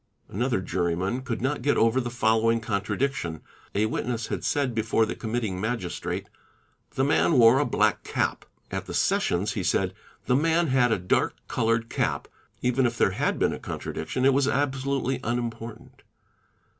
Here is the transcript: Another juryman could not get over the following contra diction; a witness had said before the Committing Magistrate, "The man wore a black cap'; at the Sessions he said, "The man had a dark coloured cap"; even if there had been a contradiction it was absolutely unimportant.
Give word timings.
Another 0.29 0.61
juryman 0.61 1.21
could 1.21 1.43
not 1.43 1.61
get 1.61 1.77
over 1.77 2.01
the 2.01 2.09
following 2.09 2.59
contra 2.59 2.97
diction; 2.97 3.41
a 3.75 3.85
witness 3.85 4.25
had 4.29 4.43
said 4.43 4.73
before 4.73 5.05
the 5.05 5.13
Committing 5.13 5.61
Magistrate, 5.61 6.27
"The 6.95 7.03
man 7.03 7.33
wore 7.33 7.59
a 7.59 7.65
black 7.65 8.03
cap'; 8.03 8.45
at 8.71 8.87
the 8.87 8.95
Sessions 8.95 9.53
he 9.53 9.61
said, 9.63 9.93
"The 10.25 10.35
man 10.35 10.69
had 10.69 10.91
a 10.91 10.97
dark 10.97 11.35
coloured 11.47 11.87
cap"; 11.87 12.27
even 12.63 12.87
if 12.87 12.97
there 12.97 13.11
had 13.11 13.37
been 13.37 13.53
a 13.53 13.59
contradiction 13.59 14.25
it 14.25 14.33
was 14.33 14.47
absolutely 14.47 15.19
unimportant. 15.23 16.01